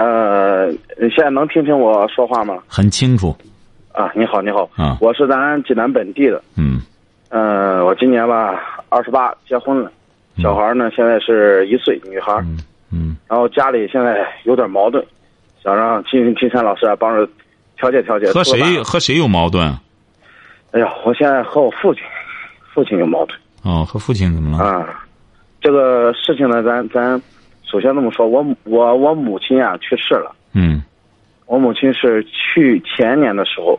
[0.00, 0.72] 呃，
[1.14, 2.58] 现在能听清我说话吗？
[2.66, 3.36] 很清楚。
[3.92, 4.66] 啊，你好，你好。
[4.74, 6.42] 啊，我是咱济南本地的。
[6.56, 6.80] 嗯。
[7.28, 8.58] 嗯，我今年吧
[8.88, 9.92] 二十八，结婚了，
[10.38, 12.32] 小孩呢现在是一岁，女孩。
[12.40, 12.58] 嗯。
[12.90, 13.16] 嗯。
[13.28, 15.04] 然后家里现在有点矛盾，
[15.62, 17.28] 想让金金山老师啊帮着
[17.76, 18.26] 调解调解。
[18.32, 19.62] 和谁和谁有矛盾？
[20.70, 22.02] 哎呀，我现在和我父亲，
[22.72, 23.38] 父亲有矛盾。
[23.64, 24.64] 哦，和父亲怎么了？
[24.64, 25.04] 啊，
[25.60, 27.20] 这个事情呢，咱咱
[27.70, 30.34] 首先这么说，我我我母亲啊去世了。
[30.54, 30.82] 嗯。
[31.46, 33.78] 我母亲是去前年的时候，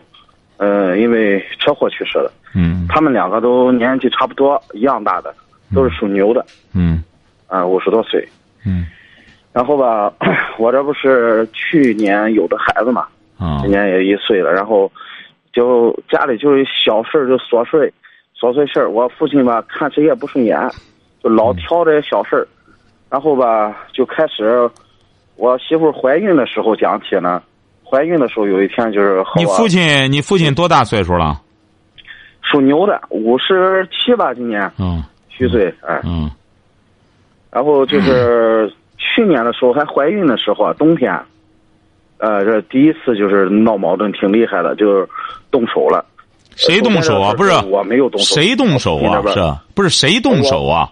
[0.57, 2.31] 呃，因为车祸去世的。
[2.55, 2.85] 嗯。
[2.87, 5.33] 他们两个都年纪差不多，一样大的，
[5.75, 6.45] 都是属牛的。
[6.73, 7.03] 嗯。
[7.47, 8.25] 啊，五十多岁。
[8.65, 8.85] 嗯。
[9.51, 10.13] 然后吧，
[10.57, 14.53] 我这不是去年有的孩子嘛，啊，今年也一岁了。
[14.53, 14.89] 然后，
[15.51, 17.91] 就家里就是小事就琐碎，
[18.39, 18.89] 琐碎事儿。
[18.89, 20.57] 我父亲吧看谁也不顺眼，
[21.21, 22.47] 就老挑这些小事儿。
[23.11, 24.69] 然后吧，就开始，
[25.35, 27.43] 我媳妇怀孕的时候讲起呢。
[27.83, 31.41] 怀孕的时候有一天就是和你父亲，你父亲多大岁数了？
[32.41, 34.71] 属牛的，五十七吧，今年。
[34.79, 35.03] 嗯。
[35.27, 35.99] 虚岁，哎。
[36.05, 36.31] 嗯。
[37.51, 41.13] 然后就是去年的时候还怀孕的时候啊，冬天，
[42.17, 45.09] 呃，这第一次就是闹矛盾，挺厉害的，就是
[45.51, 46.05] 动手了。
[46.55, 47.33] 谁动手啊？
[47.33, 48.35] 不是我没有动手。
[48.35, 49.21] 谁动手啊？
[49.33, 49.39] 是
[49.75, 50.89] 不是谁动手啊？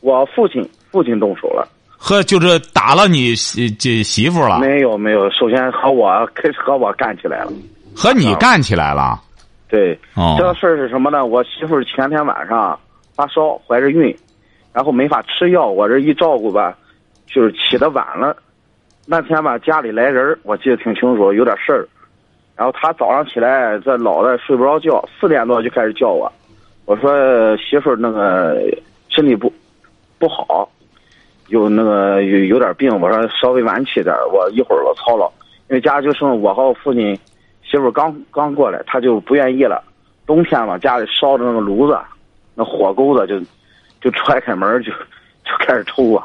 [0.00, 1.68] 我父亲，父亲动手了。
[1.96, 4.58] 和就是打了你媳这媳妇了？
[4.60, 7.52] 没有没有，首先和我开始 和我干起来了。
[7.94, 9.20] 和你干起来了？
[9.68, 9.98] 对。
[10.14, 10.36] 哦。
[10.38, 11.26] 这个事儿是什么呢？
[11.26, 12.78] 我媳妇前天晚上
[13.14, 14.16] 发烧，怀着孕。
[14.72, 16.76] 然后没法吃药，我这一照顾吧，
[17.26, 18.36] 就是起的晚了。
[19.04, 21.86] 那天吧，家里来人我记得挺清楚，有点事儿。
[22.56, 26.32] 然后他早上起来，这老的睡不着觉，四点多就开始叫我。
[26.84, 28.62] 我说媳妇儿那个
[29.08, 29.52] 身体不
[30.18, 30.70] 不好，
[31.50, 32.90] 有那个有有点病。
[33.00, 35.30] 我说稍微晚起点，我一会儿我操劳。
[35.68, 37.14] 因为家就剩我和我父亲，
[37.62, 39.84] 媳妇儿刚刚过来，他就不愿意了。
[40.26, 41.96] 冬天嘛，家里烧着那个炉子，
[42.54, 43.40] 那火钩子就。
[44.02, 44.90] 就踹开门就
[45.44, 46.24] 就开始抽啊！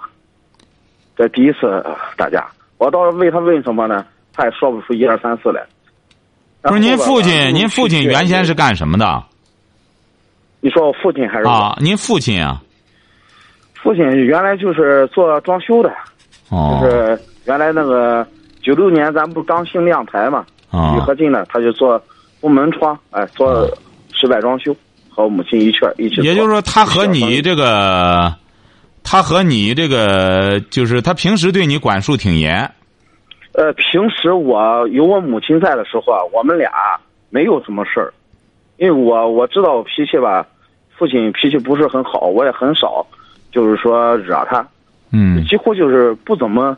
[1.18, 2.48] 这第一次打架，
[2.78, 4.06] 我倒是问他问什么呢？
[4.32, 5.62] 他也说不出一二三四来。
[6.62, 9.22] 不是您父亲，您父亲原先是干什么的？
[10.62, 11.78] 你说我父亲还是啊？
[11.82, 12.62] 您父亲啊？
[13.86, 15.94] 父亲原来就是做装修的，
[16.50, 18.26] 就是原来那个
[18.60, 22.02] 九六年咱不刚兴亮台嘛，铝合金的，他就做
[22.42, 23.70] 木门窗，哎，做
[24.12, 24.76] 室外装修。
[25.08, 26.16] 和我母亲一圈一起。
[26.24, 28.34] 也就是说，他和你这个，
[29.04, 32.70] 他和你这个，就是他平时对你管束挺严。
[33.54, 36.70] 呃，平时我有我母亲在的时候啊，我们俩
[37.30, 38.12] 没有什么事儿，
[38.78, 40.46] 因为我我知道我脾气吧，
[40.98, 43.06] 父亲脾气不是很好，我也很少，
[43.56, 44.68] 就是说惹他。
[45.12, 45.42] 嗯。
[45.46, 46.78] 几乎就是不怎么，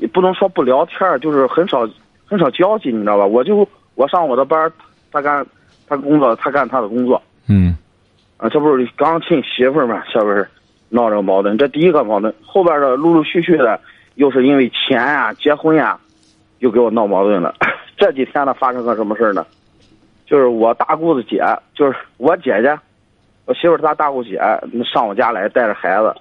[0.00, 1.88] 也不能说不聊天就是很少
[2.26, 3.24] 很少交际，你知道吧？
[3.24, 4.70] 我就我上我的班
[5.12, 5.46] 他干
[5.86, 7.22] 他工作，他干他的工作。
[7.46, 7.76] 嗯，
[8.36, 10.46] 啊，这不是刚亲媳妇嘛，是不是
[10.88, 11.56] 闹这个矛盾？
[11.56, 13.80] 这第一个矛盾，后边的陆陆续续的，
[14.16, 15.98] 又是因为钱呀、结婚呀，
[16.58, 17.54] 又给我闹矛盾了。
[17.96, 19.46] 这几天呢，发生个什么事呢？
[20.26, 21.42] 就是我大姑子姐，
[21.74, 22.78] 就是我姐姐，
[23.48, 24.38] 我媳妇她大姑姐
[24.92, 26.14] 上我家来带着孩子，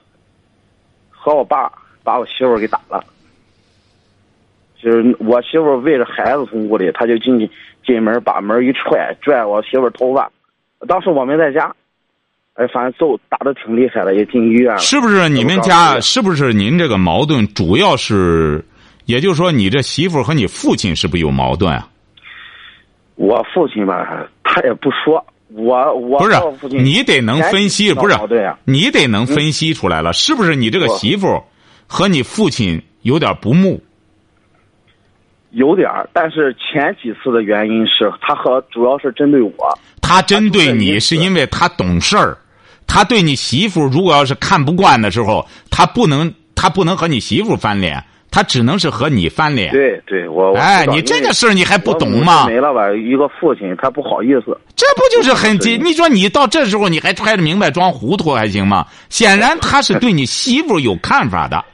[1.09, 1.69] 和我爸
[2.01, 3.03] 把我媳妇给打了。
[4.81, 7.51] 就是我媳妇为了孩子从屋里，他就进去
[7.85, 10.31] 进门把门一踹，拽我媳妇头发。
[10.87, 11.75] 当时我没在家，
[12.53, 14.77] 哎，反正揍打的挺厉害的，也进医院了。
[14.77, 15.99] 是不是你们家？
[15.99, 18.63] 是不是您这个矛盾主要是，
[19.03, 21.89] 也就是说，你这媳妇和你父亲是不是有矛盾啊？
[23.15, 26.29] 我父亲吧，他也不说，我我不
[26.69, 28.15] 是你得能分析，不是？
[28.65, 31.41] 你得能分析出来了，是不是你这个媳妇
[31.87, 33.81] 和你父亲有点不睦？
[35.51, 39.79] 有点但是前几次的原因是他和主要是针对我。
[40.01, 42.37] 他针对你是因为他懂事儿，
[42.85, 48.03] 他对你媳妇如果要是看不惯的时候，他不能他不能和你媳妇翻脸，
[48.37, 49.71] 他只能是和你翻脸。
[49.71, 52.45] 对对，我哎，你这个事儿你还不懂吗？
[52.45, 52.91] 没了吧？
[52.91, 54.55] 一个父亲他不好意思。
[54.75, 55.75] 这不就是很急？
[55.75, 58.85] 你说你到这时候你还揣着明白装糊涂还行吗？
[59.09, 61.65] 显然他是对你媳妇有看法的。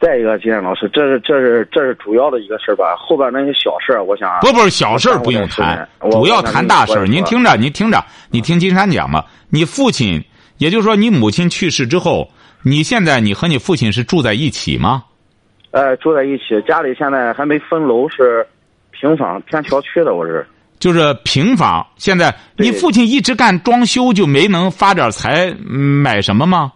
[0.00, 2.96] 再一个，金山老师，这是这是这是主要的一个事儿吧？
[2.96, 7.06] 后边那些小事儿，我想不不是小事儿不用谈，主要谈大事儿。
[7.06, 9.26] 您听着，您听着，你听金山讲吧。
[9.50, 10.24] 你父亲，
[10.56, 12.30] 也就是说你母亲去世之后，
[12.62, 15.04] 你现在你和你父亲是住在一起吗？
[15.74, 18.46] 呃，住在一起，家里现在还没分楼，是
[18.92, 20.46] 平房偏小区的，我是。
[20.78, 26.72] 就是平房，现在你父亲一直干装修，就没能发点财买什么吗？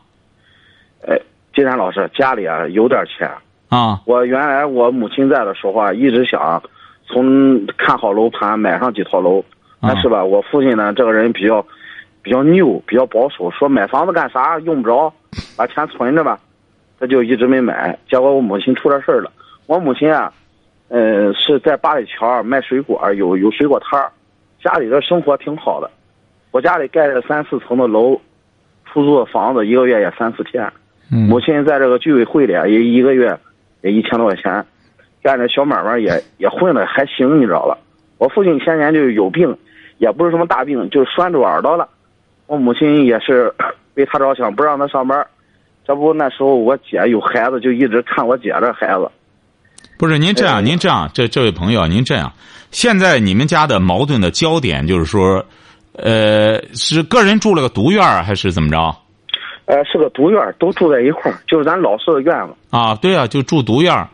[1.06, 1.16] 哎，
[1.54, 3.30] 金山老师家里啊有点钱
[3.68, 4.00] 啊。
[4.04, 6.60] 我原来我母亲在的时候啊，一直想
[7.06, 9.44] 从看好楼盘买上几套楼，
[9.80, 11.64] 但是吧，我父亲呢这个人比较
[12.20, 15.12] 比较拗，比较保守，说买房子干啥用不着，
[15.56, 16.36] 把钱存着吧，
[16.98, 17.98] 他就一直没买。
[18.08, 19.30] 结果我母亲出了事儿了，
[19.66, 20.32] 我母亲啊。
[20.90, 24.10] 嗯，是在八里桥卖水果，有有水果摊儿，
[24.64, 25.90] 家里的生活挺好的。
[26.50, 28.18] 我家里盖了三四层的楼，
[28.86, 30.72] 出租的房子一个月也三四千。
[31.10, 33.38] 母亲在这个居委会里也一个月
[33.82, 34.64] 也一千多块钱，
[35.22, 37.76] 干这小买卖也也混的还行，你知道吧？
[38.16, 39.54] 我父亲前年就有病，
[39.98, 41.86] 也不是什么大病，就拴住耳朵了。
[42.46, 43.52] 我母亲也是
[43.92, 45.26] 为他着想，不让他上班。
[45.88, 49.10] 这不那时候我姐有孩子，就一直看我姐这孩子。
[49.98, 52.30] 不是您这样，您这样，这这位朋友，您这样，
[52.70, 55.42] 现在你们家的矛盾的焦点就是说，
[55.94, 58.76] 呃，是个人住了个独院还是怎么着？
[59.64, 62.54] 呃，是个独院都住在一块儿，就是咱老式的院子。
[62.68, 64.06] 啊，对啊，就住独院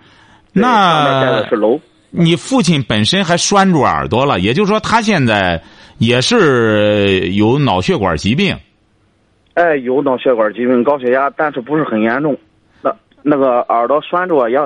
[0.53, 1.81] 那是楼。
[2.11, 5.61] 你父亲本身还拴住耳朵了，也就是说，他现在
[5.99, 8.56] 也是有脑血管疾病。
[9.55, 12.37] 哎，有脑血管疾病，高血压，但是不是很严重。
[12.83, 14.59] 那那个耳朵拴住也。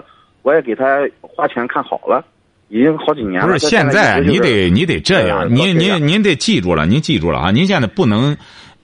[0.43, 2.25] 我也给他花钱看好了，
[2.69, 3.49] 已经好几年了。
[3.49, 7.51] 不是现在，你得你得这样，您您您得记住了，您记住了啊！
[7.51, 8.35] 您现在不能，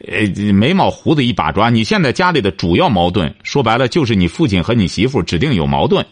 [0.07, 1.71] 呃，眉毛胡子一把抓。
[1.71, 6.05] 你现在家里的主要矛盾，说白了就是你父亲和你媳妇指定有矛盾。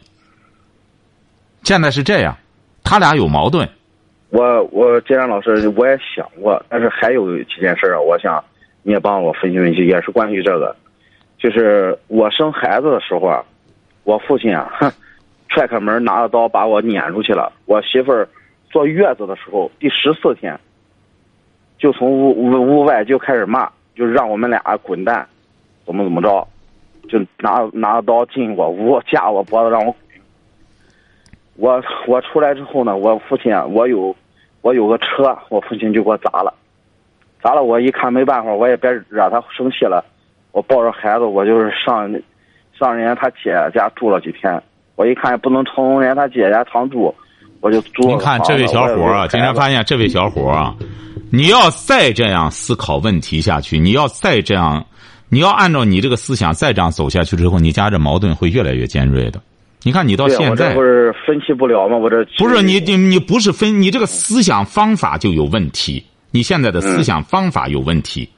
[1.65, 2.35] 现在是这样，
[2.83, 3.69] 他俩有矛盾。
[4.31, 8.43] 我我金然老师，我也想过，但是还有几件事啊，我想
[8.83, 10.75] 你也帮我分析分析，也是关于这个，
[11.39, 13.45] 就是我生孩子的时候啊，
[14.05, 14.93] 我父亲啊，哼。
[15.55, 17.53] 踹开门，拿着刀把我撵出去了。
[17.67, 18.27] 我媳妇儿
[18.71, 20.59] 坐月子的时候，第十四天，
[21.77, 25.29] 就从屋屋屋外就开始骂，就让我们俩滚蛋，
[25.85, 26.49] 怎么怎么着，
[27.07, 29.95] 就拿拿着刀进我屋，架我脖子让我。
[31.57, 34.17] 我我出来之后呢，我父亲啊，我有
[34.63, 36.55] 我有个车，我父亲就给我砸了，
[37.43, 40.05] 砸了我一看没办法，我也别惹他生气了，
[40.53, 42.09] 我抱着孩子，我就是上
[42.79, 44.63] 上人家他姐家住了几天。
[44.95, 47.13] 我一看也不能从人家他姐家常住，
[47.61, 48.07] 我就租。
[48.07, 50.75] 您看这位小伙啊，今天发现这位小伙啊，
[51.31, 54.85] 你要再这样思考问题下去，你要再这样，
[55.29, 59.41] 你要按照你这个思想再这样走下去之后，你家这矛盾会越来越尖锐的。
[59.83, 61.97] 你看你到现在不是分析不了吗？
[61.97, 66.05] 我这不是你你你不是分，你这个思想方法就有问题。
[66.33, 68.29] 你现在的思想方法有问题。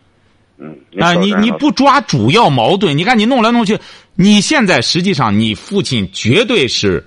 [0.56, 3.76] 嗯啊，你你不抓主要矛盾，你看你弄来弄去。
[4.14, 7.04] 你现在实际上，你父亲绝对是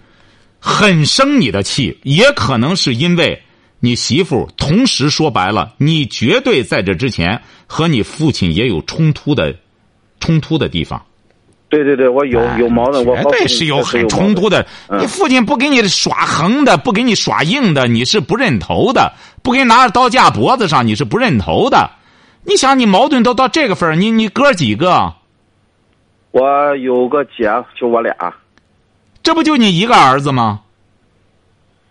[0.60, 3.42] 很生你的气，也可能是因为
[3.80, 4.50] 你媳妇。
[4.58, 9.56] 同时说白了，你绝对在这之前和你父亲也有冲突的
[10.20, 11.02] 冲突的地方。
[11.70, 14.66] 对对对，我有有矛盾，我绝对是有很冲突的。
[15.00, 19.12] 你父亲不给你耍横的，不给你耍硬的，你是不认头的；
[19.44, 21.92] 不给你拿着刀架脖子上，你是不认头的。
[22.44, 25.14] 你想，你矛盾都到这个份儿，你你哥几个？
[26.32, 28.16] 我有个姐，就我俩。
[29.22, 30.62] 这不就你一个儿子吗？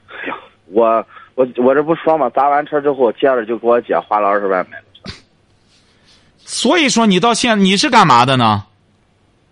[0.09, 0.35] 哎呀，
[0.69, 5.15] 我我我这不说嘛，砸完车之后，接着就给我姐花了二十万买的车。
[6.47, 8.65] 所以说，你到现你是干嘛的呢？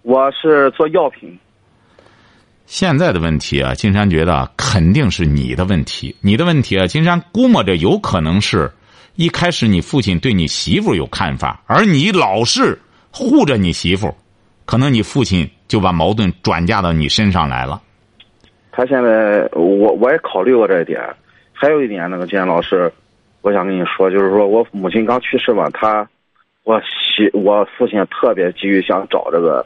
[0.04, 1.38] 我是做药品。
[2.66, 6.14] 现在的问题啊，金山觉得肯定是你的问题。
[6.20, 8.70] 你的问题啊，金山估摸着有可能是
[9.16, 12.78] 一开始你父亲对你媳妇有看法，而你老是
[13.11, 14.14] 护着你媳妇。
[14.66, 17.80] 可能你父亲就把矛盾转嫁到你身上来了。
[18.73, 21.00] 他现在，我我也考虑过这一点。
[21.54, 22.92] 还有一点，那个金老师，
[23.40, 26.06] 我想跟你说，就是说我母亲刚去世嘛，他，
[26.64, 29.64] 我媳我父亲特别急于想找这个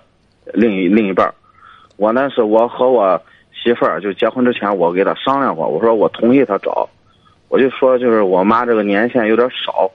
[0.55, 1.33] 另一另一半
[1.97, 3.21] 我呢是我和我
[3.53, 6.89] 媳妇儿就结婚之前，我给她商量过，我说我同意她找，
[7.49, 9.91] 我就说就是我妈这个年限有点少，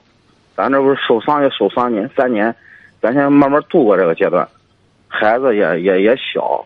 [0.54, 2.54] 咱这不是受伤也受三年三年，
[3.00, 4.46] 咱先慢慢度过这个阶段。
[5.08, 6.64] 孩子也也也小，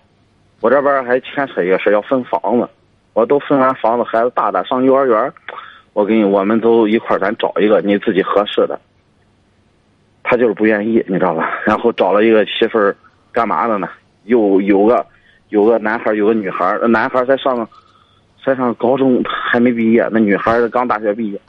[0.60, 2.68] 我这边还牵扯一个事要分房子，
[3.12, 5.32] 我都分完房子，孩子大大上幼儿园，
[5.92, 8.80] 我给你，我们都一块咱找一个你自己合适的。
[10.24, 11.60] 他就是不愿意，你知道吧？
[11.64, 12.96] 然后找了一个媳妇儿，
[13.38, 13.88] 干嘛的呢？
[14.24, 15.06] 有有个
[15.50, 17.68] 有个男孩，有个女孩，男孩才上
[18.42, 21.40] 才上高中，还没毕业，那女孩刚大学毕业。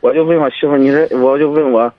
[0.00, 1.92] 我就问我媳妇，你这我就问我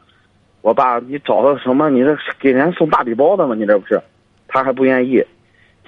[0.62, 1.92] 我爸，你找到什么？
[1.92, 3.54] 你这给人送大礼包的吗？
[3.54, 4.02] 你这不是？
[4.48, 5.24] 他还不愿意。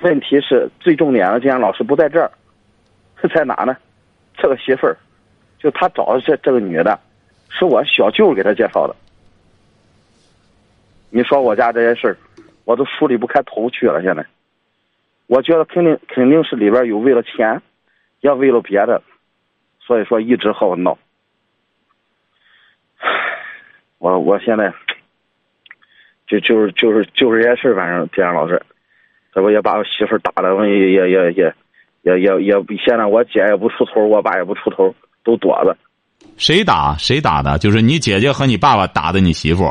[0.04, 2.30] 问题是最重点的，既然老师不在这儿，
[3.34, 3.76] 在哪呢？
[4.38, 4.96] 这个媳妇儿，
[5.58, 7.00] 就他找的这这个女的，
[7.50, 8.96] 是我小舅给他介绍的。
[11.10, 12.18] 你说我家这些事儿，
[12.67, 14.01] 我都梳理不开头去了。
[14.01, 14.25] 现在，
[15.27, 17.62] 我觉得肯定肯定是里边有为了钱，
[18.19, 19.01] 也为了别的，
[19.79, 20.97] 所以说一直和我闹。
[24.00, 24.74] 我我现在
[26.27, 28.62] 就就是就是就是这些事儿反正田老师。
[29.33, 31.53] 这不也把我媳妇打的，也也也也
[32.01, 32.53] 也也也，
[32.86, 34.93] 现在我姐也不出头，我爸也不出头，
[35.24, 35.77] 都躲着。
[36.36, 37.57] 谁打谁打的？
[37.59, 39.63] 就是你姐姐和你爸爸打的你媳妇。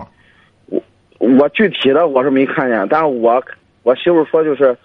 [1.19, 3.43] 我我具体的我是没看见，但是我
[3.83, 4.77] 我媳妇说就是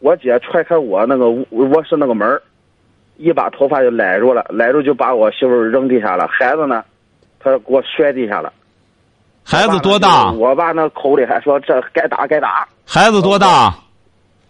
[0.00, 2.40] 我姐踹开我那个卧室那个门
[3.16, 6.28] 一把头发就揽住了，揽住就把我媳妇扔地下了。
[6.28, 6.84] 孩子呢，
[7.40, 8.52] 他给我摔地下了。
[9.44, 10.30] 孩子多大？
[10.32, 12.68] 我爸那口里还说这该打该打。
[12.86, 13.74] 孩子多大？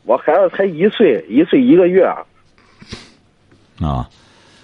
[0.04, 2.02] 我孩子才一岁，一岁一个月，
[3.80, 4.08] 啊，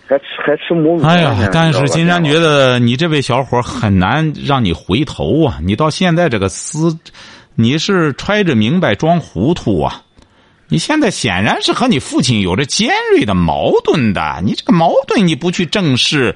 [0.07, 1.03] 还吃还吃母乳。
[1.05, 5.59] 哎呀，但是金山觉得你这位小伙很难让你回头啊！
[5.63, 6.99] 你到现在这个思，
[7.55, 10.03] 你是揣着明白装糊涂啊！
[10.69, 16.35] 你现在显然是和你父亲有着尖锐的矛盾的，你这个矛盾你不去正视，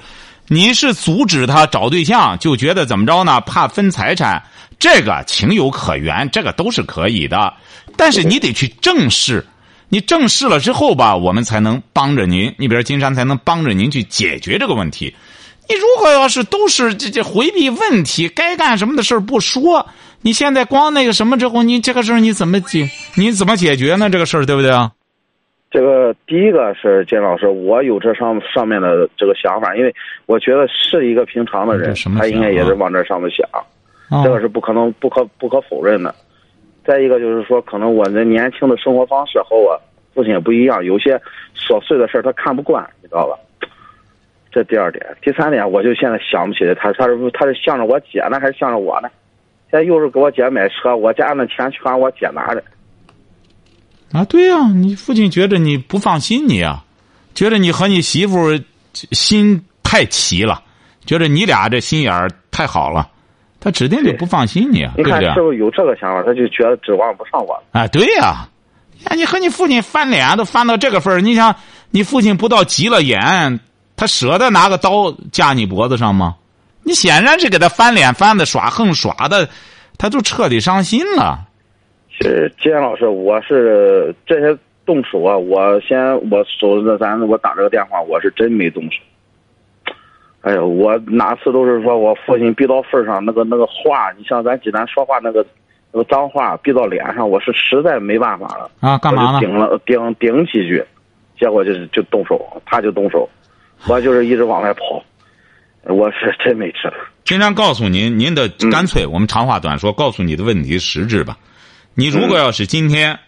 [0.48, 3.40] 你是阻止他找对象，就觉得怎么着呢？
[3.40, 4.42] 怕分财产，
[4.78, 7.52] 这个情有可原，这个都是可以的。
[7.96, 9.44] 但是你得去正视，
[9.88, 12.54] 你正视了之后吧，我们才能帮着您。
[12.59, 15.14] 你比如金山才能帮着您去解决这个问题。
[15.68, 19.87] 你如果要是都是这这回避问题，该干什么的事儿不说，
[20.23, 22.88] 你现在光那个什么之后，你这个事儿你怎么解？
[23.16, 24.09] 你怎么解决呢？
[24.11, 24.92] 这个事儿对不对啊？
[25.71, 33.47] 这个第一个是金老师，我有这上上面的这个想法，因为我觉得是一个平常的人，他应该也是往这上面想，
[34.25, 36.14] 这个是不可能、不可不可否认的。
[36.88, 39.78] 再一个就是说，可能我这年轻的生活方式和我
[40.14, 41.21] 父亲也不一样，有些
[41.54, 43.38] 琐碎的事儿他看不惯，你知道吧？
[44.50, 49.11] 这第二点，第三点，我就现在想不起来，他他是他是向着我姐呢，还是向着我呢？
[49.71, 52.64] 现在又是给我姐买车，我家那钱全我姐拿着。
[54.12, 56.83] 啊，对呀，你父亲觉得你不放心你啊，
[57.35, 58.59] 觉得你和你媳妇
[58.95, 60.62] 心太齐了，
[61.04, 63.11] 觉得你俩这心眼儿太好了。
[63.61, 65.35] 他指定就不放心你啊，对不对？
[65.35, 66.23] 是不是有这个想法？
[66.23, 67.62] 他就觉得指望不上我了。
[67.73, 68.49] 啊，对呀，
[69.05, 71.55] 呀，你和你父亲翻脸都翻到这个份儿，你想，
[71.91, 73.59] 你父亲不到急了眼，
[73.97, 76.37] 他舍得拿个刀架你脖子上吗？
[76.85, 79.49] 你显然是给他翻脸翻的耍横耍的，
[79.99, 81.41] 他就彻底伤心了。
[82.09, 85.99] 是金老师，我是这些动手啊，我先
[86.31, 88.99] 我手着咱我打这个电话，我是真没动手。
[90.42, 95.45] 哎呦，我哪次都是说我父亲逼到份上，那个那个话，你像咱济南说话那个
[95.92, 98.97] 那个脏话逼到脸上，我是实在没办法了啊！
[98.99, 99.40] 干嘛呢？
[99.40, 100.83] 顶了顶顶几句，
[101.38, 103.28] 结果就是就动手，他就动手，
[103.88, 105.02] 我就是一直往外跑，
[105.83, 106.92] 我是真没辙。
[107.25, 111.37] 经常告诉您，您的干脆，我们长话短说，告诉你的问题实质吧。
[111.95, 113.18] 你如果要是今天，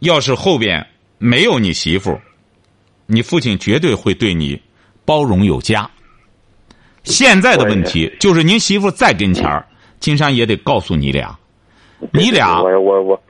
[0.00, 0.84] 要是后边
[1.18, 2.20] 没有你媳妇，
[3.06, 4.60] 你父亲绝对会对你
[5.06, 5.88] 包容有加。
[7.04, 9.64] 现在的问题就是，您媳妇在跟前儿，
[10.00, 11.38] 金山也得告诉你俩，
[12.12, 13.22] 你俩我我我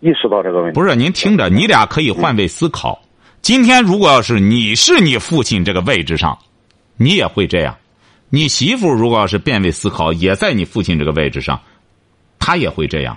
[0.00, 0.78] 意识到这个问题。
[0.78, 3.00] 不是您听着，你俩可以换位思考。
[3.40, 6.36] 今天如果要是你是你父亲这个位置上，
[6.96, 7.76] 你也会这样。
[8.28, 11.60] 你媳妇如果要是变位思考，也在你父亲这个位置上，
[12.38, 13.16] 他也会这样。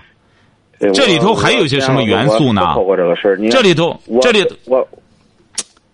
[0.94, 2.76] 这里头还有些什么元素呢？
[3.50, 4.88] 这里头这里我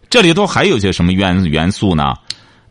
[0.09, 2.15] 这里头还有些什么元元素呢？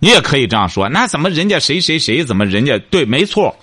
[0.02, 3.04] 你也可以这样说，那怎么人家谁谁谁怎么人家对？
[3.04, 3.54] 没错，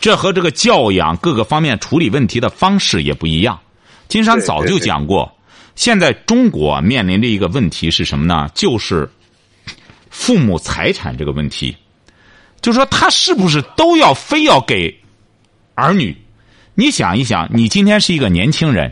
[0.00, 3.60] 这和这个教养各个方面处理问题的方式也不一样。
[4.08, 5.30] 金山早就讲过，
[5.74, 8.50] 现在中国面临的一个问题是什么呢？
[8.54, 9.06] 就是
[10.08, 11.76] 父母财产这个问题，
[12.62, 14.98] 就说他是不是都要非要给
[15.74, 16.16] 儿女？
[16.74, 18.90] 你想一想，你今天是一个年轻人，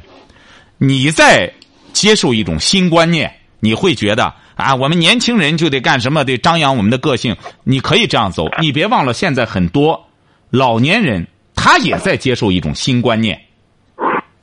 [0.76, 1.50] 你在
[1.94, 4.34] 接受一种新观念，你会觉得。
[4.60, 6.24] 啊，我们年轻人就得干什么？
[6.24, 7.36] 得张扬我们的个性。
[7.64, 10.08] 你可以这样走，你别忘了，现在很多
[10.50, 13.40] 老年人他也在接受一种新观念。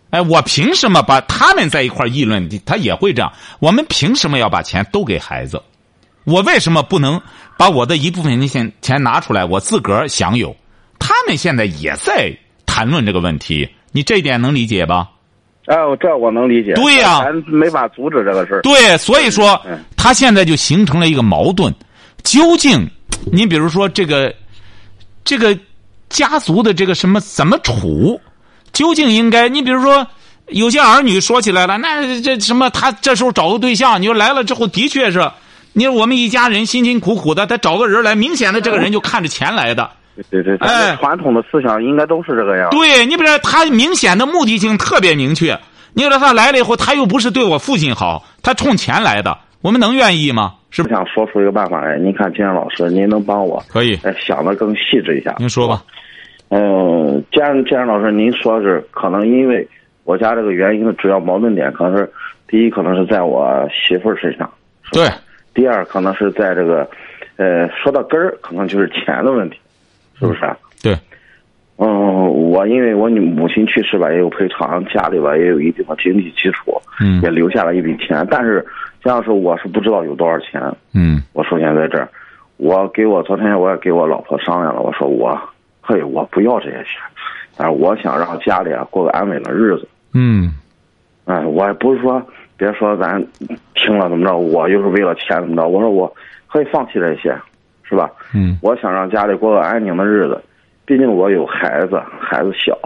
[0.10, 2.50] 哎，我凭什么把他们在一块议论？
[2.66, 3.32] 他也会这样。
[3.60, 5.62] 我们凭什么要把钱都给孩子？
[6.24, 7.22] 我为什么不能
[7.58, 10.56] 把我的一部分钱钱拿出来，我自个儿享有？
[11.00, 15.10] 他们现在也在谈论这个问题，你这一点能理解吧？
[15.68, 16.74] 哎，这我能理解。
[16.74, 18.62] 对呀咱没法阻止这个事儿。
[18.62, 21.74] 对，所以说嗯他现在就形成了一个矛盾。
[22.24, 22.90] 究竟，
[23.32, 24.34] 你比如说这个，
[25.24, 25.58] 这个
[26.10, 28.20] 家族的这个什么怎么处？
[28.74, 29.48] 究竟应该？
[29.48, 30.06] 你比如说，
[30.48, 35.32] 有些儿女说起来了，那这什么，他这时候找个对象，你说来了之后，的确是，
[35.74, 39.90] 你说我们一家人辛辛苦苦的，他找个人来，明显的这个人就看着钱来的。
[40.30, 42.70] 对对，对哎们传统的思想应该都是这个样。
[42.72, 45.58] 对你比如说，他明显的目的性特别明确。
[45.94, 50.54] 你说他来了以后，他又不是对我父亲好，他冲钱来的，我们能愿意吗？
[50.70, 50.94] 是不是？
[50.94, 55.34] 想说出一个办法来，您看金山老师，您能帮我可以，哎想的更细致一下？
[55.40, 55.82] 您说吧。
[56.50, 59.68] 嗯，既然既然老师您说是可能因为
[60.04, 62.10] 我家这个原因的主要矛盾点，可能是
[62.48, 64.50] 第一可能是在我媳妇儿身上，
[64.92, 65.10] 对，
[65.54, 66.88] 第二可能是在这个，
[67.38, 69.58] 呃，说到根儿，可能就是钱的问题，
[70.20, 70.58] 是不是啊？
[70.82, 70.96] 对，
[71.78, 78.66] 嗯，我因为我女母亲去世吧，也有赔偿，家里吧也有一定的经济基础，嗯也留下了一笔钱，但是
[79.02, 80.62] 这样说我是不知道有多少钱。
[80.94, 82.10] 嗯我首先在这儿，
[82.58, 85.40] 我给我昨天我也给我老婆商量了，我说我，
[85.82, 87.02] 嘿，我不要这些钱，
[87.56, 89.88] 但是我想让家里啊过个安稳的日子。
[90.14, 90.56] 嗯
[91.26, 93.24] 哎，我也不是说别说咱
[93.76, 96.12] 听了怎么着，我又是为了钱怎么着，我说我
[96.48, 97.36] 可以放弃这些，
[97.88, 98.12] 是吧？
[98.34, 100.42] 嗯我想让家里过个安宁的日子，
[100.86, 102.78] 毕竟我有孩子，孩子小，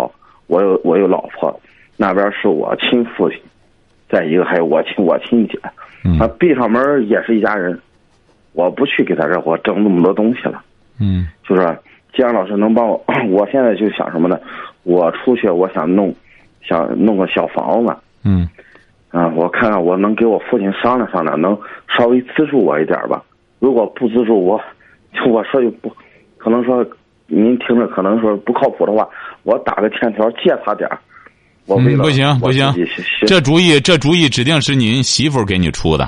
[0.48, 1.60] 我有我有老婆，
[1.98, 3.40] 那边是我亲父亲，
[4.10, 5.60] 再一个还有我亲我亲姐，
[6.06, 7.80] 嗯啊，闭上门也是一家人，
[8.54, 10.62] 我不去给他这伙争那么多东西了，
[11.00, 11.78] 嗯就是
[12.14, 14.40] 既然老师能帮我， 我现在就想什么呢？
[14.84, 16.14] 我出去我想弄，
[16.62, 18.48] 想弄个小房子，嗯
[19.10, 21.58] 啊，我看看我能给我父亲商量商量，能
[21.98, 23.24] 稍微资助我一点吧。
[23.60, 24.60] 如果不资助我，
[25.30, 25.92] 我说句不，
[26.38, 26.86] 可能说
[27.28, 29.08] 您听着可能说不靠谱的话，
[29.44, 30.98] 我打个欠条借他点儿
[31.66, 32.74] 我为嗯，了不行不行
[33.28, 36.06] 这主意这主意指定是您媳妇儿给你出的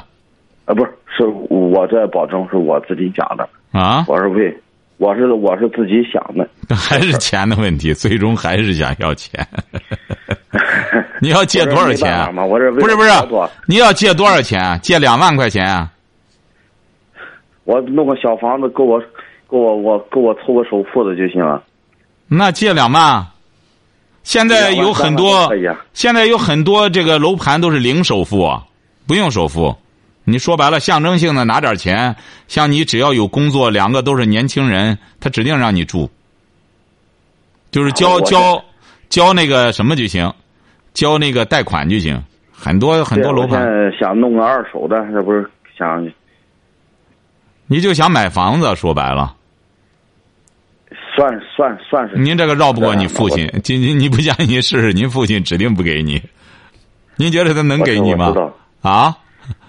[0.66, 4.56] 啊不是是我这保证是我自己讲的，啊，我是为
[4.98, 6.48] 我是我是自己想的。
[6.76, 9.46] 还是钱的问题，最终还是想要钱。
[11.22, 13.10] 你要借多少钱啊我不是不是，
[13.68, 14.78] 你要借多少钱啊？
[14.82, 15.92] 借两万块钱啊？
[17.66, 19.00] 我弄个小房子够我
[19.48, 21.64] 够我我够我凑个首付的就行了。
[22.28, 23.26] 那借两万。
[24.24, 25.52] 现在有很多
[25.92, 28.64] 现在有很多这个楼盘都是零首付啊，
[29.06, 29.76] 不用首付。
[30.24, 32.16] 你说白了，象征性的拿点钱，
[32.48, 36.10] 像你只要有工作，两个都是年轻人，他指定让你住，
[37.70, 38.64] 就是交交
[39.10, 40.34] 交那个什么就行，
[40.94, 42.24] 交那个贷款就行。
[42.50, 43.62] 很多很多楼盘，
[44.00, 45.46] 想弄个二手的，这不是
[45.78, 46.10] 想
[47.68, 49.36] 你就想买房子，说白了，
[51.16, 53.80] 算算算是您这个绕不过你父亲今。
[53.80, 56.22] 今你你不相信您试试， 您父亲指定不给你。
[57.16, 58.40] 您觉得他能给你吗我知？
[58.40, 59.16] 道，啊？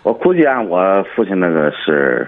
[0.03, 0.81] 我估计按我
[1.15, 2.27] 父亲那个是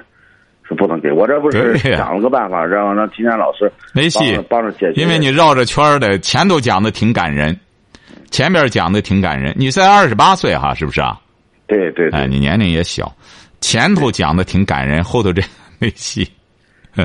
[0.68, 5.00] 是不能给我，这不是对想了个办法，让让金山老师没戏帮着解决。
[5.00, 7.58] 因为你绕着圈儿的，前头讲的挺感人，
[8.30, 9.54] 前边讲的挺感人。
[9.56, 11.18] 你才二十八岁哈，是不是啊？
[11.66, 13.12] 对对对，哎，你年龄也小，
[13.60, 15.42] 前头讲的挺感人，后头这
[15.78, 16.28] 没戏。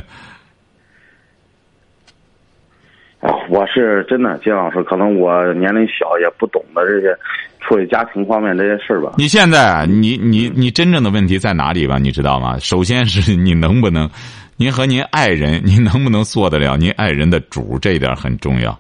[3.22, 7.16] 啊，我是真的金老师，可能我年龄小，也不懂得这些
[7.60, 9.14] 处理家庭方面这些事儿吧。
[9.18, 12.00] 你现在啊，你你你真正的问题在哪里吧？
[12.00, 12.58] 你知道吗？
[12.58, 14.10] 首先是你能不能，
[14.58, 18.80] 您和您爱人，您能不能做得了您爱人的主，这一点很重要。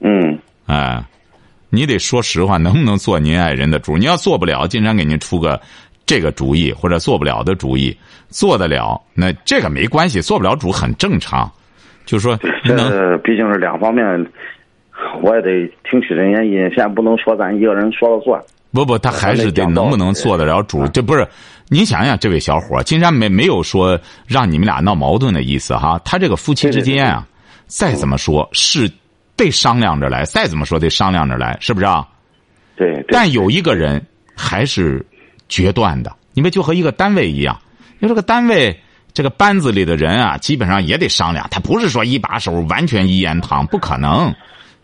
[0.00, 1.02] 嗯，哎，
[1.70, 3.96] 你得说实话，能不能做您爱人的主？
[3.96, 5.58] 你要做不了，金山给您出个
[6.10, 7.96] 这个主意，或者做不了的主意，
[8.30, 11.48] 做得了，那这个没关系，做不了主很正常。
[12.04, 14.04] 就是说，这毕竟是两方面，
[15.22, 18.42] 我也得听取人家意见，现在不能说咱一个人说了算。
[18.72, 20.84] 不不，他还是得能不能做得了主？
[20.88, 21.24] 这不是
[21.68, 23.96] 您想想，这位小伙儿，金山没没有说
[24.26, 25.96] 让你们俩闹矛盾的意思哈。
[26.04, 27.24] 他这个夫妻之间啊，
[27.66, 28.90] 再怎么说是
[29.36, 32.04] 得商量着来，再怎么说得商量着来，是不是啊？
[32.74, 35.04] 对，对但有一个人还是
[35.50, 37.54] 决断的，因为就和一个单位一样，
[38.00, 38.74] 就这个单位
[39.12, 44.32] 这个班子里的人啊，基本上也得商量，他不是说一把手完全一言堂，不可能。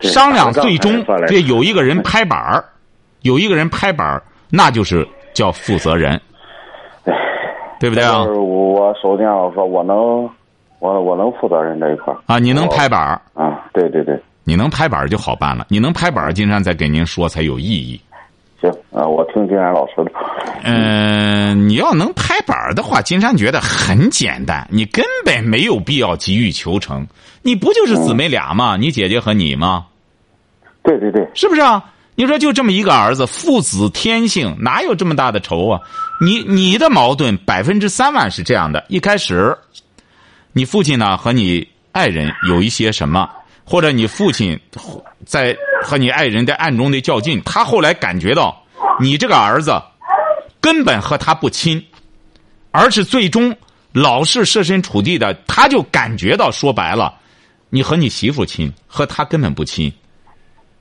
[0.01, 2.63] 商量最终仗还是这有一个人拍板儿，
[3.21, 6.21] 有一个人拍板儿，那就是叫负责人，
[7.79, 8.39] 对不对啊就是？
[8.39, 9.97] 我首先我说我能，
[10.77, 17.99] 我我能负责任这一块儿啊，你能拍板儿，啊，对对对，你能拍板儿就好办了，你能拍板儿，金山再给您说才有意义。
[18.71, 20.11] 行啊，我听金山老师的。
[20.63, 27.05] 嗯，你要能拍板儿的话，金山觉得很简单，你根本没有必要急于求成。
[27.41, 28.77] 你不就是姊妹俩吗？
[28.77, 29.85] 你姐姐和你吗？
[30.83, 31.83] 对对对，是不是啊？
[32.15, 35.79] 你说就这么一个儿子，父子天性，哪有这么大的仇啊？
[36.19, 39.55] 你你的矛盾百分之三万是这样的：一开始，
[40.51, 43.29] 你父亲呢和你爱人有一些什么，
[43.63, 44.59] 或者你父亲
[45.25, 45.55] 在
[45.87, 48.61] 和你爱人在暗中的较劲，他后来感觉到
[48.99, 49.81] 你这个儿子
[50.59, 51.81] 根本和他不亲，
[52.71, 53.55] 而是最终
[53.93, 57.17] 老是设身处地的，他就感觉到说白了，
[57.69, 59.89] 你和你媳妇亲，和他根本不亲。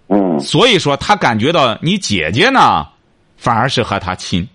[0.09, 2.85] 嗯所以说，他感觉到你姐姐呢，
[3.37, 4.49] 反而是和他亲，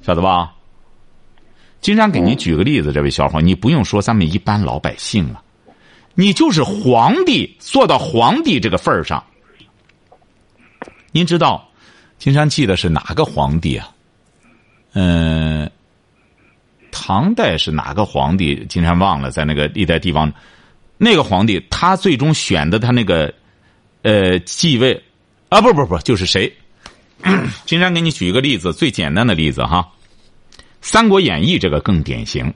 [0.00, 0.50] 晓得吧？
[1.82, 5.42] 金山给您举个例子，这位小伙，你不用说咱们一般老百姓了，
[6.14, 9.22] 你就是皇帝做到皇帝这个份儿上。
[11.12, 11.68] 您知道，
[12.18, 13.90] 金山记得是哪个皇帝啊？
[14.94, 15.70] 嗯、
[16.90, 18.64] 唐代是哪个皇帝？
[18.68, 20.32] 金山忘了，在那个历代帝王，
[20.98, 23.32] 那个皇帝他最终选的他那个。
[24.02, 25.04] 呃，继位，
[25.50, 26.50] 啊，不不不，就是谁？
[27.66, 29.86] 金山给你举一个例子，最简单的例子哈，
[30.80, 32.50] 《三国演义》这个更典型。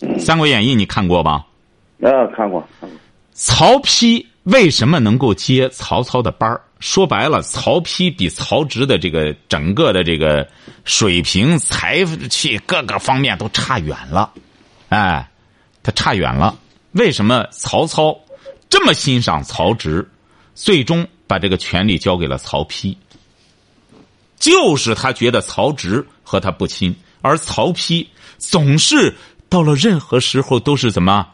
[0.18, 1.46] 《三国演义》你看过吧？
[2.02, 2.98] 啊，看过，看过。
[3.32, 6.60] 曹丕为什么能够接曹操的班儿？
[6.80, 10.48] 说白了，曹丕比曹植的这个整个的这个
[10.84, 14.32] 水平、才气各个方面都差远了，
[14.88, 15.30] 哎，
[15.82, 16.58] 他差远了。
[16.90, 18.18] 为什么曹操？
[18.68, 20.10] 这么欣赏曹植，
[20.54, 22.96] 最终把这个权力交给了曹丕，
[24.38, 28.06] 就是他觉得曹植和他不亲，而曹丕
[28.38, 29.14] 总是
[29.48, 31.28] 到了任何时候都是怎么，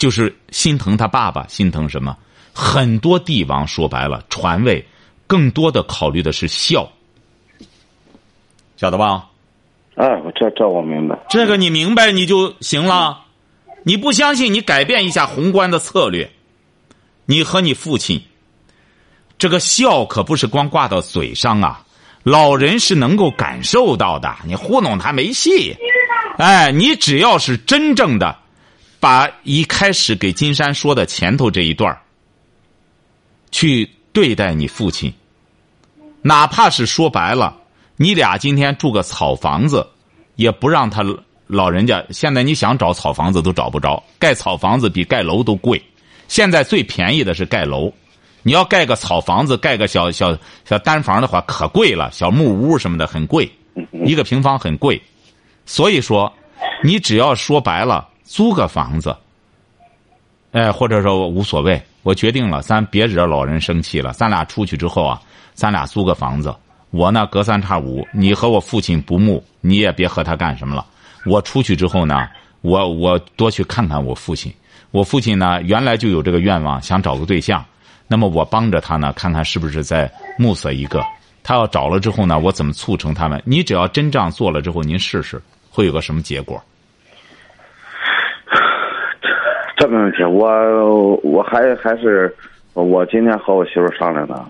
[0.00, 2.16] 就是心疼他爸爸，心疼什么？
[2.54, 4.82] 很多帝王说白了，传位
[5.26, 6.90] 更多的考虑的是孝，
[8.78, 9.26] 晓得吧？
[9.96, 11.18] 哎，我这这我明白。
[11.28, 13.24] 这个你明白你就行了。
[13.82, 16.30] 你不相信，你改变一下宏观的策略。
[17.26, 18.22] 你和你父亲，
[19.36, 21.84] 这个孝可不是光挂到嘴上啊，
[22.22, 24.34] 老人是能够感受到的。
[24.46, 25.76] 你糊弄他没戏。
[26.38, 28.38] 哎，你只要是真正的
[29.00, 31.98] 把一开始给金山说的前头这一段
[33.50, 35.12] 去对待你父亲，
[36.22, 37.56] 哪怕是说白了，
[37.96, 39.84] 你俩今天住个草房子，
[40.36, 41.02] 也不让他。
[41.52, 45.82] 老人家现在你想找草房子都找不着，盖草房子比盖楼都贵。
[46.28, 47.92] 现在最便宜的是盖楼，
[48.44, 53.50] 你要盖个草房子，盖个小小小单房的话可贵了，小木屋什么的很贵，
[54.06, 55.02] 一个平方很贵。
[55.66, 56.32] 所以说，
[56.84, 59.16] 你只要说白了，租个房子，
[60.52, 64.12] 哎，或者说无所谓，我决定了，咱别惹老人生气了。
[64.12, 65.20] 咱俩出去之后啊，
[65.52, 66.54] 咱俩租个房子，
[66.90, 70.86] 我呢隔三差五，你和我父亲不睦，你也别和他干什么了。
[71.26, 72.28] 我出去之后呢，
[72.60, 74.54] 我我多去看看我父亲。
[74.92, 77.64] 我父亲呢，原来就有这个愿望，想找个对象。
[78.06, 81.04] 那么我帮着他呢，看看是不是再物色一个。
[81.42, 83.42] 他要找了之后呢，我怎么促成他们？
[83.44, 86.62] 你只要真这样做了之后，您试试会有个什么结果？
[89.80, 92.30] 这没问题，我我还还是
[92.74, 94.44] 我今天和我媳妇商量的，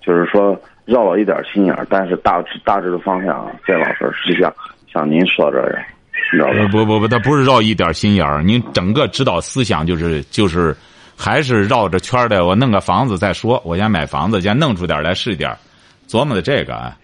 [0.00, 4.54] 就是说绕了一点心眼但是大致大致的方向，这老师实际上。
[4.92, 5.84] 像您说这样，
[6.32, 6.68] 你知道吧？
[6.70, 10.72] 不不不，他不是绕一点心眼儿，您整个指导思想就是就是，
[11.18, 12.46] 还是绕着圈的。
[12.46, 15.50] 我弄个房子再说，我先买房子，先弄出点来试点
[16.06, 16.96] 琢磨的这个啊。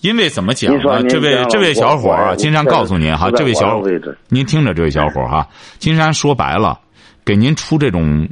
[0.00, 1.02] 因为怎么讲呢？
[1.08, 3.88] 这位这位小伙儿，金山告诉您哈，这位小伙，
[4.28, 5.46] 您听着，这位小伙哈，
[5.78, 6.78] 金山说白了，
[7.24, 8.28] 给您出这种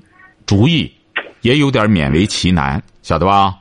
[0.47, 0.91] 主意，
[1.41, 3.55] 也有点勉为其难，晓得吧？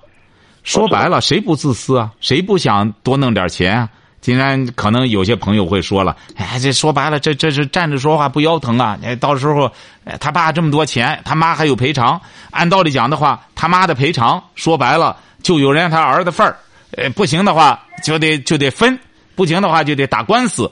[0.63, 2.11] 说白了，谁不自私啊？
[2.19, 3.89] 谁不想多弄点钱啊？
[4.21, 8.97] 金山可能有些朋友会说了，哎，这说白了，这这是站着说话不腰疼啊！
[9.03, 9.71] 哎，到时候
[10.19, 12.19] 他爸这么多钱，他妈还有赔偿。
[12.49, 16.57] 按道理讲的话，他妈的赔偿说白了就有人他儿子份儿，
[16.97, 18.99] 呃，不行的话就得就得分，
[19.35, 20.69] 不行的话就得打官司。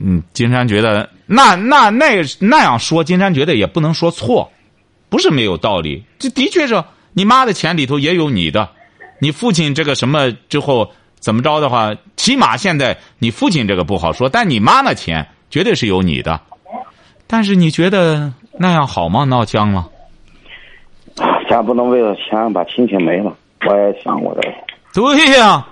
[0.00, 4.50] 嗯，金山觉得那那那那样说，金山觉得也不能说错，
[5.08, 6.02] 不是没有道理。
[6.18, 8.70] 这的确是你妈的钱里头也有你的，
[9.18, 10.92] 你父亲这个什么之后。
[11.22, 16.40] 怎么着的话，起码现在你父亲这个不好说，但你妈那钱绝对是有你的。
[17.28, 19.22] 但是你觉得那样好吗？
[19.22, 19.88] 闹僵了？
[21.48, 23.32] 咱不能为了钱把亲情没了。
[23.68, 24.56] 我也想过这个。
[24.94, 25.66] 对呀，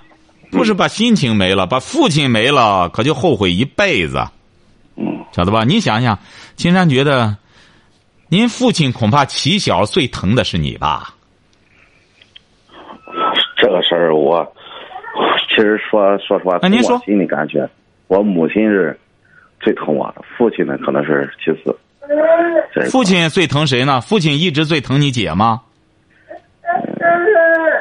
[0.51, 4.23] 不是把心情没了，把父亲没了，可就后悔一辈子。
[4.95, 5.63] 嗯，晓得吧？
[5.63, 6.17] 你想想，
[6.55, 7.37] 青山觉得，
[8.29, 11.13] 您父亲恐怕起小最疼的是你吧？
[13.57, 14.45] 这个事儿我。
[15.49, 17.69] 其实说说实话，那您说心里感觉，
[18.07, 18.97] 我母亲是
[19.59, 21.77] 最疼我的，父亲呢可能是其次。
[22.89, 23.99] 父亲最疼谁呢？
[23.99, 25.61] 父亲一直最疼你姐吗？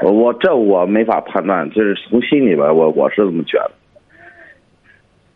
[0.03, 3.71] 我我这我没法判断，就是从心里边，我我是这么觉得。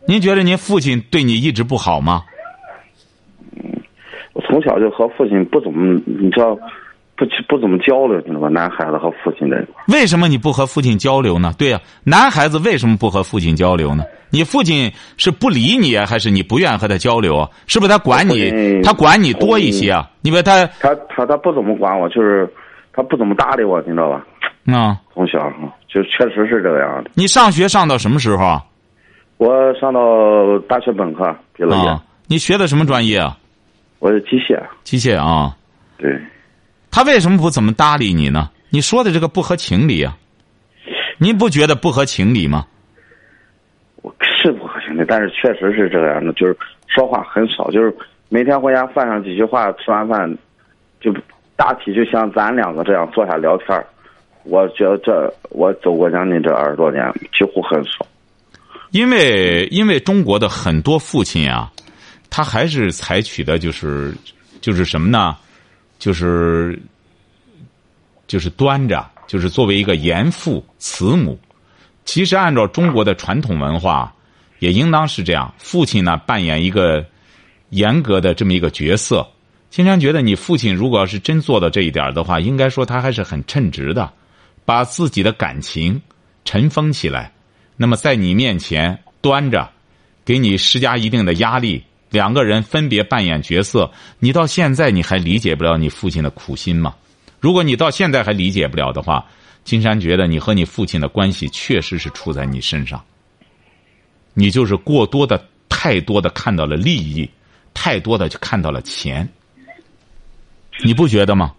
[0.07, 2.21] 您觉得您父亲对你一直不好吗？
[3.55, 3.81] 嗯
[4.33, 6.53] 我从小就和父亲不怎么，你知道，
[7.15, 8.49] 不不怎么交流，你知道吧？
[8.49, 9.83] 男孩子和父亲这一块。
[9.87, 11.53] 为什么你不和父亲交流呢？
[11.57, 14.03] 对呀、男孩子为什么不和父亲交流呢？
[14.31, 17.49] 你父亲是不理你啊，还是你不愿和他交流啊？
[17.65, 18.81] 是不是他管你？
[18.81, 20.11] 他管你多一些啊？
[20.23, 22.45] 因为他他他他不怎么管我，就是
[22.91, 24.27] 他不怎么搭理我，你知道吧？
[24.73, 25.51] 啊，从小
[25.87, 27.11] 就确实是这个样的。
[27.13, 28.63] 你上学上到什么时候啊？
[29.37, 33.37] 我上到大学本科毕了业，啊，你学的什么专业啊？
[33.99, 35.55] 我是机械，机械啊。
[35.97, 36.19] 对，
[36.91, 38.49] 他为什么不怎么搭理你呢？
[38.69, 40.17] 你说的这个不合情理啊！
[41.17, 42.65] 您不觉得不合情理吗？
[44.01, 47.95] 我是不合情理，但是确实是这个样的，就是说话很少，就是
[48.29, 50.37] 每天回家饭上几句话，吃完饭
[50.99, 51.13] 就
[51.55, 53.85] 大体就像咱两个这样坐下聊天儿
[54.45, 57.03] 我觉得这我走过将近这二十多年，
[57.37, 58.05] 几乎很少。
[58.91, 61.71] 因为因为中国的很多父亲啊，
[62.29, 64.13] 他还是采取的就是
[64.61, 65.35] 就是什么呢？
[65.97, 66.79] 就是
[68.27, 71.37] 就是端着，就是作为一个严父慈母。
[72.05, 74.13] 其实按照中国的传统文化，
[74.59, 75.51] 也应当是这样。
[75.57, 77.03] 父亲呢扮演一个
[77.69, 79.25] 严格的这么一个角色。
[79.71, 84.09] 经常觉得，你父亲如果要是真做到这一点的话，应该说他还是很称职的，
[84.65, 86.01] 把自己的感情
[86.43, 87.31] 尘封起来。
[87.77, 89.69] 那么在你面前端着，
[90.25, 93.91] 给你施加一定的压力，两个人分别扮演角色。
[94.19, 96.95] 你到现在你还理解不了你父亲的苦心吗？
[97.39, 99.25] 如果你到现在还理解不了的话，
[99.63, 103.03] 金山觉得你和你父亲的关系确实是出在你身上。
[104.33, 107.29] 你就是过多的、太多的看到了利益，
[107.73, 109.27] 太多的就看到了钱。
[110.83, 111.53] 你不觉得吗？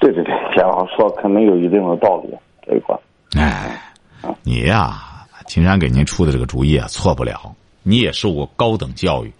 [0.00, 2.30] 对对对，田老师说可能有一定的道理
[2.66, 2.96] 这一块。
[3.36, 3.80] 哎，
[4.42, 7.54] 你呀，金山给您出的这个主意啊，错不了。
[7.82, 9.32] 你也受过高等教育。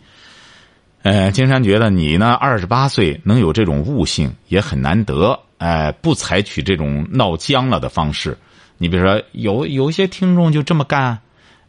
[1.03, 5.39] 呃，金山觉得你呢，二十八岁能有这种悟性也很难得。
[5.59, 8.37] 哎、不采取这种闹僵了的方式。
[8.77, 11.19] 你比如说，有有一些听众就这么干，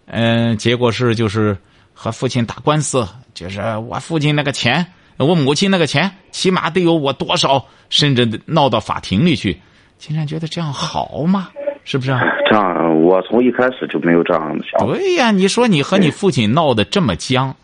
[0.08, 1.58] 嗯、结果是就是
[1.94, 4.86] 和父亲打官司，就是我父亲那个钱，
[5.18, 9.58] 我母亲那个钱，起码得有我多少，甚至闹到法庭里去。
[9.98, 11.50] 金山觉得这样好吗？
[11.84, 12.20] 是不是啊？
[12.50, 14.94] 这样，我从一开始就没有这样的想法。
[14.94, 17.56] 对呀，你说你和你父亲闹得这么僵，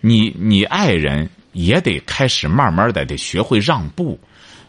[0.00, 4.18] 你你爱人也得开始慢慢的得学会让步。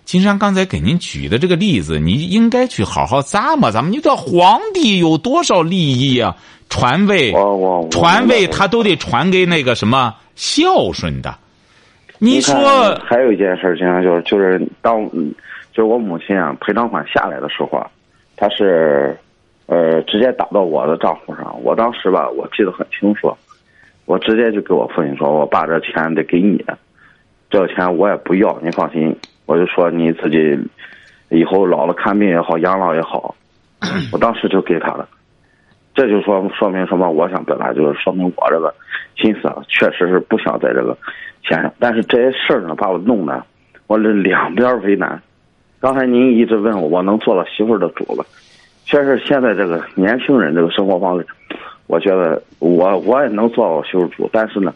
[0.05, 3.89] 金山刚才给您举的这个例子，你应该去好好咂摸咂摸。
[3.89, 6.35] 你知道皇帝有多少利益啊？
[6.69, 7.33] 传位
[7.89, 11.37] 传位，他都得传给那个什么孝顺的。
[12.19, 15.33] 你看说还有一件事儿，经常就是就是当嗯
[15.71, 17.87] 就是我母亲啊赔偿款下来的时候啊，
[18.35, 19.15] 她是
[19.67, 21.55] 呃直接打到我的账户上。
[21.63, 23.31] 我当时吧，我记得很清楚，
[24.05, 26.65] 我直接就给我父亲说：“我爸这钱得给你，
[27.49, 30.59] 这个钱我也不要，你放心。”我就说你自己
[31.29, 33.33] 以后老了看病也好，养老也好，
[34.11, 35.07] 我当时就给他了。
[35.97, 37.09] 这就说说明什么？
[37.09, 38.71] 我想表达就是说明我这个
[39.15, 40.95] 心思啊，确实是不想在这个
[41.41, 41.73] 钱上。
[41.79, 43.43] 但是这些事儿呢，把我弄得
[43.87, 45.19] 我这两边为难。
[45.79, 48.23] 刚才您一直问我，我能做到媳妇儿的主了。
[48.85, 51.25] 确实，现在这个年轻人这个生活方式，
[51.87, 54.71] 我觉得我我也能做到媳妇儿主，但是呢，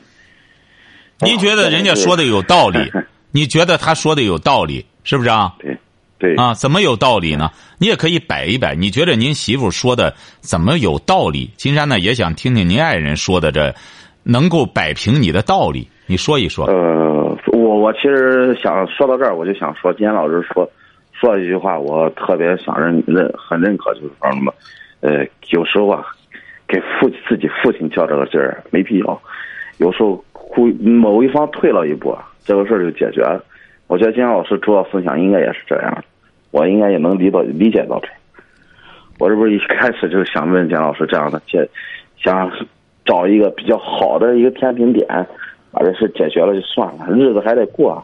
[1.19, 2.79] 您觉得人家说的有道理？
[3.31, 5.53] 你觉得他说的有道理，是不是啊？
[5.59, 5.77] 对
[6.21, 7.49] 对啊，怎么有道理呢？
[7.79, 8.75] 你也可以摆一摆。
[8.75, 11.49] 你觉得您媳妇说的怎么有道理？
[11.57, 13.73] 金山呢也想听听您爱人说的这，
[14.21, 16.67] 能够摆平你的道理，你说一说。
[16.67, 20.69] 呃，我我其实想说到这儿，我就想说，金山老师说
[21.11, 24.53] 说了一句话，我特别想认认很认可，就是说什么，
[24.99, 26.05] 呃，有时候啊，
[26.67, 29.19] 给父自己父亲较这个劲儿没必要，
[29.77, 33.43] 有时候故某一方退了一步，这个事儿就解决了。
[33.87, 36.03] 我觉得金山老师主要思想应该也是这样的，
[36.51, 38.07] 我应该也能理到理解到这。
[39.19, 41.67] 我这不是一开始就想问简老师这样的解，
[42.23, 42.51] 想
[43.05, 45.07] 找一个比较好的一个天平点，
[45.71, 48.03] 把这事解决了就算了，日子还得过，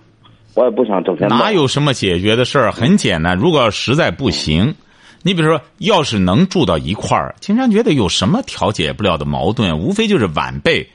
[0.55, 2.71] 我也不想整天哪有什么解决的事儿？
[2.71, 4.75] 很简单，如果要实在不行，
[5.23, 9.79] 你比如说，要是能住到一块儿，金山觉得有什么调解不了的矛盾？
[9.79, 10.87] 无非就是晚辈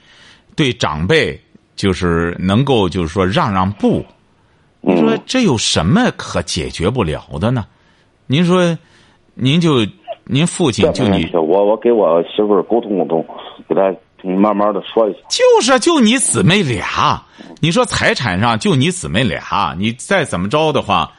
[0.55, 1.39] 对长辈
[1.75, 4.05] 就是能够就是说让让步。
[4.85, 7.65] 你说嗯这有什么可解决不了的呢？
[8.27, 8.77] 您说，
[9.35, 9.87] 您就
[10.25, 13.27] 您父亲就你我我给我媳妇儿沟通沟通，
[13.69, 15.19] 给她慢慢的说一下。
[15.29, 17.25] 就是就你姊妹俩，
[17.61, 21.13] 你说财产上就你姊妹俩，你再怎么着的话，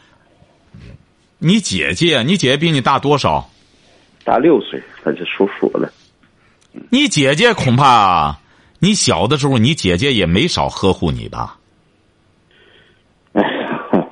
[1.38, 3.50] 你姐姐，你姐姐比你大多少？
[4.26, 5.92] 大六岁，她是属鼠的。
[6.90, 8.38] 你姐姐恐怕，
[8.80, 11.58] 你小的时候，你姐姐也没少呵护你吧？
[13.34, 14.08] 哎呀，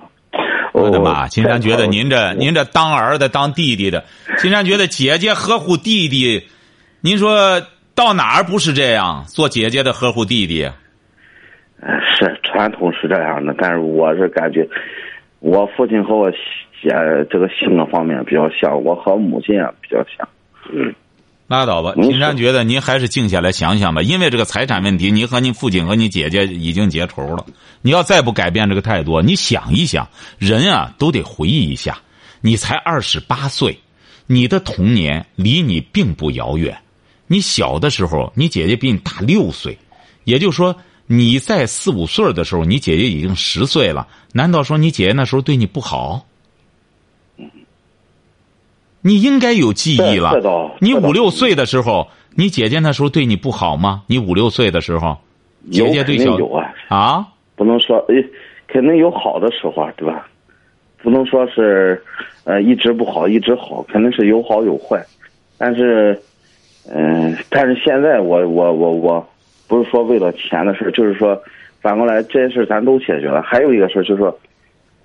[0.73, 1.27] 我的妈！
[1.27, 4.05] 金山觉得您这您这当儿子当弟弟的，
[4.38, 6.47] 金山觉得姐姐呵护弟弟，
[7.01, 7.62] 您说
[7.93, 9.25] 到哪儿不是这样？
[9.27, 10.63] 做姐姐的呵护弟弟，
[11.81, 14.67] 呃是传统是这样的，但是我是感觉，
[15.39, 16.89] 我父亲和我姐
[17.29, 20.27] 这个性格方面比较像，我和母亲也比较像。
[20.71, 20.93] 嗯，
[21.51, 21.91] 拉倒吧。
[21.97, 27.45] 您金山觉得您还是静下来想想吧，因为这个财产问题，您和您父亲和你姐姐已经结仇了。
[27.81, 31.99] 你要再不改变这个态度，你想一想，人啊都得回忆一下，
[32.39, 33.77] 你才二十八岁，
[34.27, 36.77] 你的童年离你并不遥远。
[37.27, 39.77] 你小的时候，你姐姐比你大六岁，
[40.23, 40.73] 也就是说
[41.05, 44.07] 你在四五岁的时候，你姐姐已经十岁了。
[44.31, 46.25] 难道说你姐姐那时候对你不好？
[49.01, 50.39] 你应该有记忆了。
[50.79, 54.03] 你五六岁的时候，你姐姐那时候对你不好吗？
[54.07, 55.17] 你五六岁的时候，
[55.71, 58.25] 姐姐对小有啊，啊，不能说诶，
[58.67, 60.27] 肯定有好的时候啊，对吧？
[61.03, 62.01] 不能说是
[62.43, 65.03] 呃一直不好一直好，肯定是有好有坏。
[65.57, 66.19] 但是，
[66.91, 69.29] 嗯、但是现在我我我我
[69.67, 71.39] 不是说为了钱的事，就是说
[71.81, 73.41] 反过来这些事咱都解决了。
[73.41, 74.39] 还有一个事儿就是说，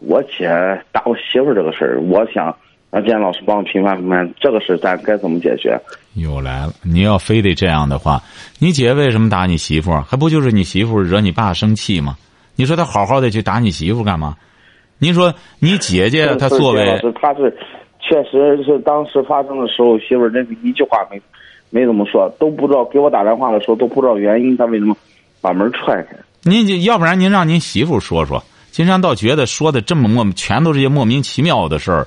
[0.00, 0.48] 我姐
[0.92, 2.54] 打我媳妇儿这个事儿，我想
[2.96, 5.78] 让建老师帮我评判评判，这个事咱该怎么解决？
[6.14, 6.72] 又来了。
[6.82, 8.22] 你要非得这样的话，
[8.58, 10.02] 你姐为什么打你媳妇儿？
[10.02, 12.16] 还不就是你媳妇儿惹你爸生气吗？
[12.54, 14.34] 你说他好好的去打你媳妇儿干嘛？
[14.98, 17.54] 您说你姐姐她作为老师，他是
[18.00, 21.20] 确实是当时发生的时候，媳妇儿真是一句话没
[21.68, 24.96] 没怎么说，都不知道给我打电话的时候都不知道原因，她为什么
[25.42, 26.16] 把门踹开？
[26.44, 28.42] 您就要不然您让您媳妇说说。
[28.70, 32.06] 金山倒觉得说的这么莫，全都是些莫名其妙的事儿。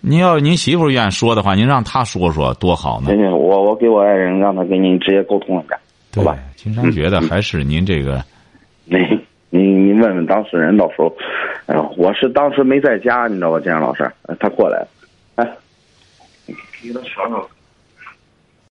[0.00, 3.18] 您要您媳妇愿意说的话，您让她说说多好呢行。
[3.18, 5.78] 行，我我给我爱人让他跟您直接沟通一下，
[6.12, 8.22] 对吧？，金山觉得还是您这个，
[8.86, 9.00] 您
[9.50, 11.12] 您您问问当事人，到时候，
[11.66, 14.88] 哎呦，我是当时没在家，你知道吧，建阳老师，呃他过来了，
[15.36, 15.44] 哎，
[16.82, 17.48] 给他说说。